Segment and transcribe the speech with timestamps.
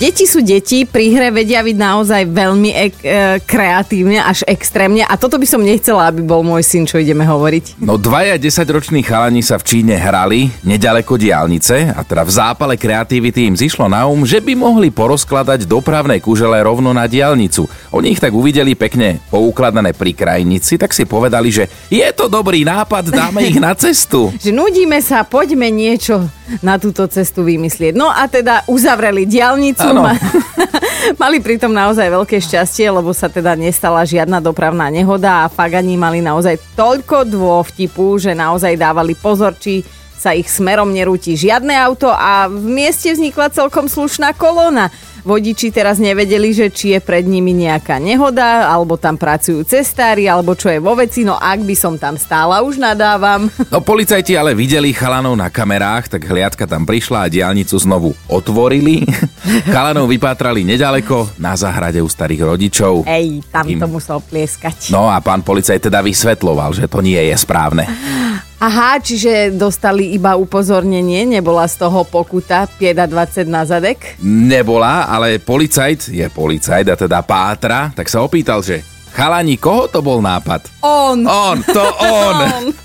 [0.00, 5.12] Deti sú deti, pri hre vedia byť naozaj veľmi ek- e- kreatívne, až extrémne a
[5.20, 7.76] toto by som nechcela, aby bol môj syn, čo ideme hovoriť.
[7.84, 13.44] No dvaja desaťroční chalani sa v Číne hrali nedaleko diálnice a teda v zápale kreativity
[13.44, 17.68] im zišlo na um, že by mohli porozkladať dopravné kužele rovno na diálnicu.
[17.92, 22.64] Oni ich tak uvideli pekne poukladané pri krajnici, tak si povedali, že je to dobrý
[22.64, 24.32] nápad, dáme ich na cestu.
[24.40, 26.24] Že nudíme sa, poďme niečo
[26.64, 27.92] na túto cestu vymyslieť.
[27.92, 29.89] No a teda uzavreli diálnicu.
[29.90, 30.02] Áno.
[30.06, 30.16] Ma-
[31.22, 36.22] mali pritom naozaj veľké šťastie, lebo sa teda nestala žiadna dopravná nehoda a fagani mali
[36.22, 39.82] naozaj toľko dôvtipu, že naozaj dávali pozor, či
[40.20, 44.92] sa ich smerom nerúti žiadne auto a v mieste vznikla celkom slušná kolóna.
[45.20, 50.56] Vodiči teraz nevedeli, že či je pred nimi nejaká nehoda, alebo tam pracujú cestári, alebo
[50.56, 53.48] čo je vo veci, no ak by som tam stála, už nadávam.
[53.70, 59.04] No policajti ale videli chalanov na kamerách, tak hliadka tam prišla a diálnicu znovu otvorili.
[59.72, 63.06] Chalanov vypátrali nedaleko, na záhrade u starých rodičov.
[63.06, 64.90] Ej, tam Im- to musel plieskať.
[64.90, 67.84] No a pán policajt teda vysvetloval, že to nie je správne.
[68.60, 74.20] Aha, čiže dostali iba upozornenie, nebola z toho pokuta 25 na zadek?
[74.20, 78.84] Nebola, ale policajt je policajt a teda pátra, tak sa opýtal, že
[79.16, 80.68] chalani, koho to bol nápad?
[80.84, 81.24] On!
[81.24, 82.36] On, to on.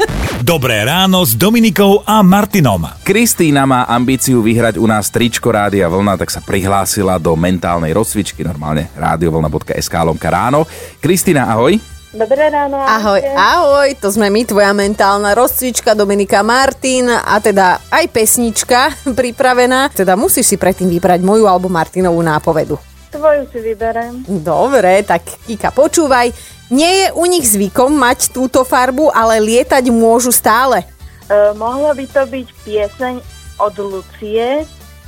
[0.48, 2.88] Dobré ráno s Dominikou a Martinom.
[3.04, 8.48] Kristýna má ambíciu vyhrať u nás tričko Rádia Vlna, tak sa prihlásila do mentálnej rozcvičky,
[8.48, 10.64] normálne radiovlna.sk lomka ráno.
[11.04, 11.95] Kristýna, ahoj.
[12.16, 12.80] Dobré ráno.
[12.80, 19.92] Ahoj, ahoj, to sme my, tvoja mentálna rozcvička Dominika Martin a teda aj pesnička pripravená.
[19.92, 22.80] Teda musíš si predtým vybrať moju alebo Martinovú nápovedu.
[23.12, 24.24] Tvoju si vyberem.
[24.32, 26.32] Dobre, tak Kika, počúvaj.
[26.72, 30.88] Nie je u nich zvykom mať túto farbu, ale lietať môžu stále.
[31.28, 33.16] E, mohla by to byť pieseň
[33.60, 34.64] od Lucie,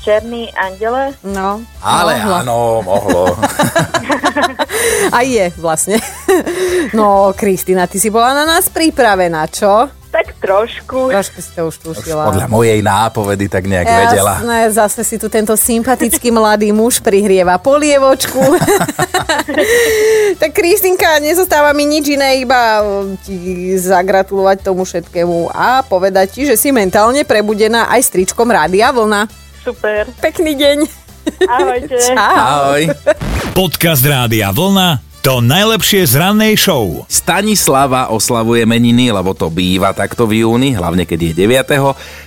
[0.08, 1.20] Černý andele.
[1.28, 2.36] No, Ale mohlo.
[2.40, 3.24] áno, mohlo.
[5.12, 6.00] A je vlastne.
[6.95, 9.92] No, Kristina, ty si bola na nás pripravená, čo?
[10.08, 11.12] Tak trošku.
[11.12, 12.32] Trošku si to už tušila.
[12.32, 14.40] Podľa mojej nápovedy tak nejak vedela.
[14.40, 18.40] Jasné, zase si tu tento sympatický mladý muž prihrieva polievočku.
[20.42, 22.80] tak Kristinka, nezostáva mi nič iné, iba
[23.28, 28.96] ti zagratulovať tomu všetkému a povedať ti, že si mentálne prebudená aj s tričkom Rádia
[28.96, 29.47] Vlna.
[29.67, 30.08] Super.
[30.23, 30.78] Pekný deň.
[31.44, 32.00] Ahojte.
[32.08, 32.16] Čau.
[32.16, 32.88] Ahoj.
[33.52, 35.04] Podcast Rádia Vlna.
[35.28, 37.04] To najlepšie z rannej show.
[37.11, 41.32] Stanislava oslavuje meniny, lebo to býva takto v júni, hlavne keď je
[41.67, 41.67] 9.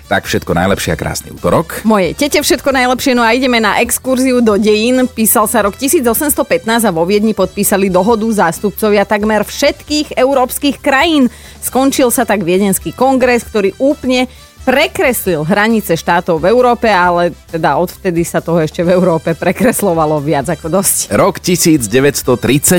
[0.04, 1.80] Tak všetko najlepšie a krásny útorok.
[1.88, 5.08] Moje tete všetko najlepšie, no a ideme na exkurziu do dejín.
[5.08, 6.36] Písal sa rok 1815
[6.68, 11.32] a vo Viedni podpísali dohodu zástupcovia takmer všetkých európskych krajín.
[11.64, 14.28] Skončil sa tak Viedenský kongres, ktorý úplne
[14.60, 20.46] prekreslil hranice štátov v Európe, ale teda odvtedy sa toho ešte v Európe prekreslovalo viac
[20.46, 21.10] ako dosť.
[21.10, 22.78] Rok 1934,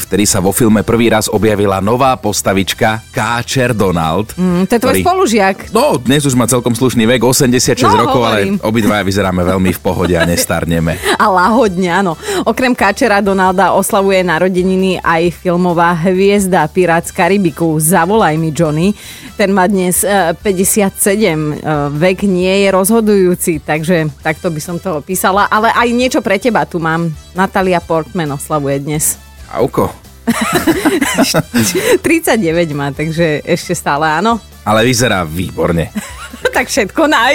[0.00, 4.34] vtedy sa vo filme prvý raz objavila nová postavička Káčer Donald.
[4.34, 5.56] Mm, to je tvoj spolužiak.
[5.70, 8.58] No, dnes už má celkom slušný vek, 86 No, rokov, hovorím.
[8.58, 10.98] ale obidvaja vyzeráme veľmi v pohode a nestarneme.
[11.20, 12.16] A lahodne, áno.
[12.42, 17.76] Okrem Káčera Donalda oslavuje narodeniny aj filmová hviezda Pirát z Karibiku.
[17.76, 18.96] Zavolaj mi Johnny.
[19.36, 21.19] Ten má dnes eh, 57.
[21.28, 25.44] Eh, Vek nie je rozhodujúci, takže takto by som to opísala.
[25.52, 27.12] Ale aj niečo pre teba tu mám.
[27.36, 29.20] Natalia Portman oslavuje dnes.
[29.52, 29.92] Auko.
[32.04, 34.38] 39 má, takže ešte stále áno.
[34.62, 35.90] Ale vyzerá výborne.
[36.50, 37.34] Tak všetko naj.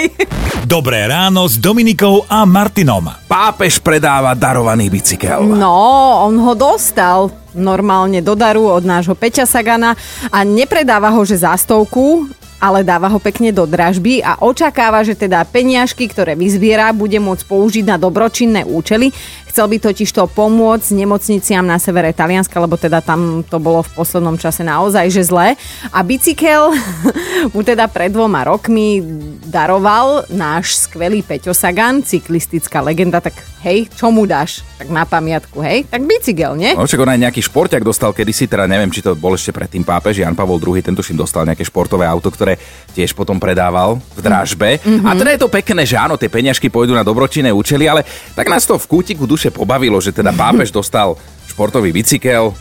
[0.68, 3.08] Dobré ráno s Dominikou a Martinom.
[3.24, 5.48] Pápež predáva darovaný bicykel.
[5.56, 9.96] No, on ho dostal normálne do daru od nášho Peťa Sagana
[10.28, 12.28] a nepredáva ho, že za stovku,
[12.60, 17.44] ale dáva ho pekne do dražby a očakáva, že teda peniažky, ktoré vyzbiera, bude môcť
[17.48, 19.12] použiť na dobročinné účely.
[19.56, 23.88] Chcel by totiž to pomôcť nemocniciam na severe Talianska, lebo teda tam to bolo v
[23.96, 25.56] poslednom čase naozaj že zlé.
[25.96, 26.76] A bicykel
[27.56, 29.00] mu teda pred dvoma rokmi
[29.48, 33.32] daroval náš skvelý Peťo Sagan, cyklistická legenda, tak
[33.66, 34.62] hej, čo mu dáš?
[34.76, 35.88] Tak na pamiatku, hej?
[35.90, 36.76] Tak bicykel, nie?
[36.76, 39.82] No, však on aj nejaký športiak dostal kedysi, teda neviem, či to bol ešte predtým
[39.82, 42.60] pápež, Jan Pavol II, ten tuším dostal nejaké športové auto, ktoré
[42.94, 44.78] tiež potom predával v dražbe.
[44.78, 45.08] Mm-hmm.
[45.08, 48.06] A teda je to pekné, že áno, tie peňažky pôjdu na dobročinné účely, ale
[48.36, 51.16] tak nás to v kútiku duše pobavilo, že teda pápež dostal
[51.50, 52.52] športový bicykel,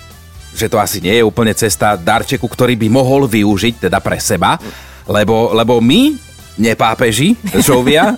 [0.56, 4.56] že to asi nie je úplne cesta darčeku, ktorý by mohol využiť teda pre seba,
[5.06, 6.16] lebo, lebo my
[6.56, 8.16] nepápeži, žovia.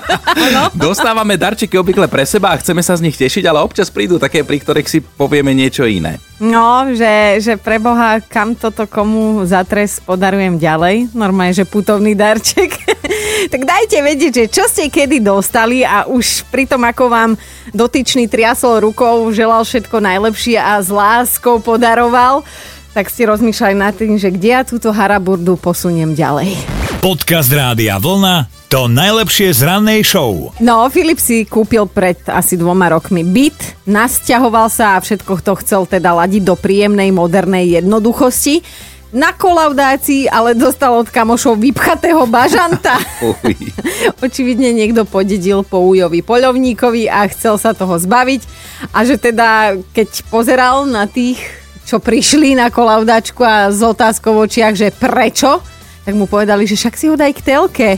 [0.76, 4.44] Dostávame darčeky obvykle pre seba a chceme sa z nich tešiť, ale občas prídu také,
[4.44, 6.20] pri ktorých si povieme niečo iné.
[6.36, 11.16] No, že, že pre Boha, kam toto komu za trest podarujem ďalej.
[11.16, 12.91] Normálne, že putovný darček.
[13.52, 17.30] tak dajte vedieť, že čo ste kedy dostali a už pri tom, ako vám
[17.74, 22.46] dotyčný triasol rukou, želal všetko najlepšie a s láskou podaroval,
[22.92, 26.56] tak ste rozmýšľali nad tým, že kde ja túto haraburdu posuniem ďalej.
[27.00, 30.48] Podcast Rádia Vlna to najlepšie z rannej show.
[30.56, 35.84] No, Filip si kúpil pred asi dvoma rokmi byt, nasťahoval sa a všetko to chcel
[35.84, 38.64] teda ladiť do príjemnej, modernej jednoduchosti.
[39.12, 42.96] Na kolaudácii ale dostal od kamošov vypchatého bažanta.
[44.24, 48.40] Očividne niekto podedil po újovi poľovníkovi a chcel sa toho zbaviť.
[48.96, 51.44] A že teda, keď pozeral na tých,
[51.84, 55.60] čo prišli na kolaudačku a s otázkou v očiach, že prečo,
[56.08, 57.90] tak mu povedali, že však si ho daj k telke.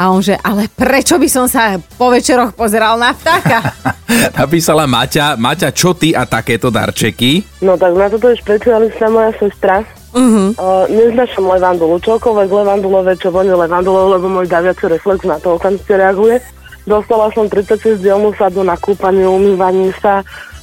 [0.00, 3.76] A on že, ale prečo by som sa po večeroch pozeral na vtáka?
[4.40, 7.60] Napísala Maťa, Maťa, čo ty a takéto darčeky?
[7.60, 9.84] No tak na toto je špecialista moja sestra.
[10.12, 10.52] Uh-huh.
[10.60, 15.96] Uh, neznášam levandulu, čokoľvek levandulové, čo voní levandulov, lebo môj daviaci reflex na to okamžite
[15.96, 16.36] reaguje.
[16.84, 20.20] Dostala som 36 dielnú sadu na kúpanie, umývanie sa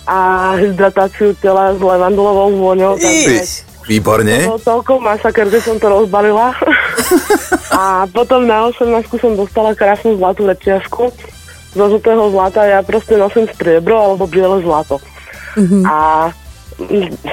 [0.09, 2.97] a hydratáciu tela s levandulovou vôňou.
[2.97, 4.45] Takže Výborne.
[4.45, 6.53] to bol toľko masaker, že som to rozbalila.
[7.73, 8.85] a potom na 18
[9.17, 11.09] som dostala krásnu zlatú rečiažku
[11.73, 12.69] zo žltého zlata.
[12.69, 15.01] Ja proste nosím striebro alebo biele zlato.
[15.89, 16.38] A mm,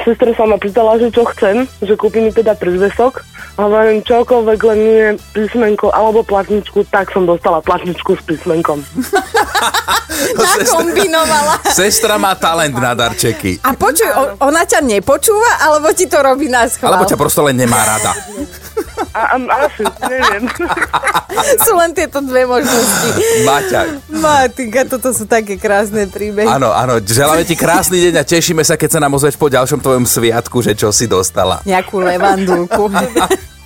[0.04, 3.22] sestra sa ma pýtala, že čo chcem, že kúpi mi teda prízvesok
[3.56, 8.82] a hovorím čokoľvek, len nie písmenko alebo platničku, tak som dostala platničku s písmenkom.
[10.40, 11.62] Nakombinovala.
[11.70, 13.62] Sestra má talent na darčeky.
[13.64, 14.08] A počuj,
[14.42, 16.92] ona ťa nepočúva, alebo ti to robí na schvál?
[16.92, 18.12] Alebo ťa prosto len nemá rada.
[19.16, 19.32] A,
[19.64, 20.44] asi, neviem.
[21.64, 23.08] Sú len tieto dve možnosti.
[23.48, 23.80] Maťa,
[24.12, 26.44] Matinka, toto sú také krásne príbehy.
[26.44, 29.80] áno, áno, želáme ti krásny deň a tešíme sa, keď sa nám ozveš po ďalšom
[29.80, 31.64] tvojom sviatku, že čo si dostala.
[31.64, 32.92] Nejakú levandulku.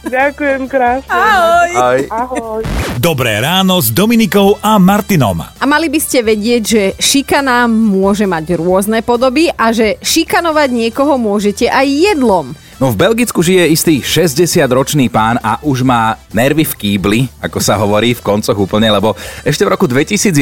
[0.01, 1.13] Ďakujem krásne.
[1.13, 1.71] Ahoj.
[1.77, 2.01] Aj.
[2.09, 2.63] Ahoj.
[2.97, 5.45] Dobré ráno s Dominikou a Martinom.
[5.45, 11.21] A mali by ste vedieť, že šikana môže mať rôzne podoby a že šikanovať niekoho
[11.21, 12.57] môžete aj jedlom.
[12.81, 17.77] No v Belgicku žije istý 60-ročný pán a už má nervy v kýbli, ako sa
[17.77, 19.13] hovorí v koncoch úplne, lebo
[19.45, 20.33] ešte v roku 2011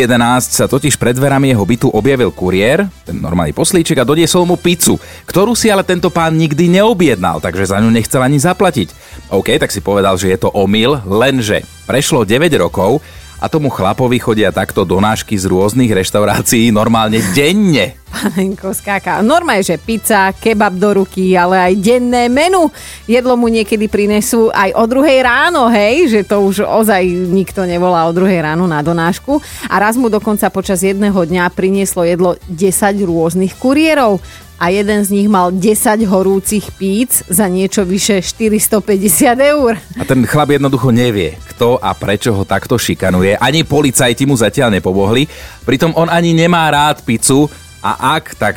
[0.47, 5.03] sa totiž pred dverami jeho bytu objavil kuriér, ten normálny poslíček a doniesol mu pizzu,
[5.27, 8.95] ktorú si ale tento pán nikdy neobjednal, takže za ňu nechcel ani zaplatiť.
[9.35, 13.03] OK, tak si povedal, že je to omyl, lenže prešlo 9 rokov
[13.39, 17.95] a tomu chlapovi chodia takto donášky z rôznych reštaurácií normálne denne.
[18.09, 19.21] Panenko skáka.
[19.23, 22.67] Normálne, že pizza, kebab do ruky, ale aj denné menu.
[23.07, 28.09] Jedlo mu niekedy prinesú aj o druhej ráno, hej, že to už ozaj nikto nevolá
[28.09, 29.39] o druhej ráno na donášku.
[29.71, 32.59] A raz mu dokonca počas jedného dňa prinieslo jedlo 10
[33.05, 34.19] rôznych kuriérov
[34.59, 39.79] a jeden z nich mal 10 horúcich píc za niečo vyše 450 eur.
[39.95, 43.39] A ten chlap jednoducho nevie, kto a prečo ho takto šikanuje.
[43.39, 45.31] Ani policajti mu zatiaľ nepomohli.
[45.63, 47.47] Pritom on ani nemá rád pizzu
[47.79, 48.55] a ak, tak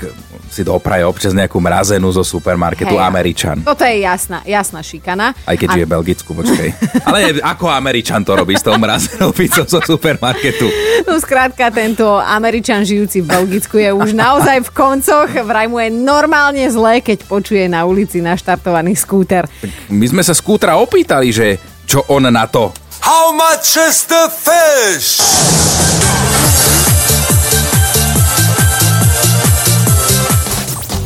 [0.51, 3.05] si dopraje občas nejakú mrazenú zo supermarketu Hej.
[3.07, 3.57] Američan.
[3.63, 5.31] Toto je jasná, jasná šikana.
[5.47, 6.69] Aj keď A- žije v Belgicku, počkej.
[7.07, 10.67] Ale ako Američan to robí s tou mrazenou pizzou zo supermarketu?
[11.07, 15.29] No skrátka, tento Američan žijúci v Belgicku je už naozaj v koncoch.
[15.31, 19.47] Vraj mu je normálne zlé, keď počuje na ulici naštartovaný skúter.
[19.87, 22.73] My sme sa skútra opýtali, že čo on na to.
[23.01, 25.17] How much is the fish?